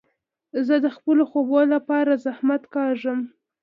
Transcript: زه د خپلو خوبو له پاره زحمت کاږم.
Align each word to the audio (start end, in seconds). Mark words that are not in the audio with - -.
زه 0.67 0.75
د 0.85 0.87
خپلو 0.95 1.23
خوبو 1.31 1.59
له 1.71 1.79
پاره 1.87 2.13
زحمت 2.25 2.63
کاږم. 2.75 3.19